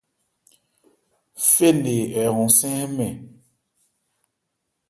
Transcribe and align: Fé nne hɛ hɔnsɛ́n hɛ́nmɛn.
Fé 1.51 1.67
nne 1.75 1.95
hɛ 2.13 2.23
hɔnsɛ́n 2.35 2.73
hɛ́nmɛn. 2.77 3.15